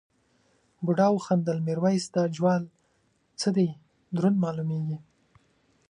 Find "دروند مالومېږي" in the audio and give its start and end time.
4.15-4.97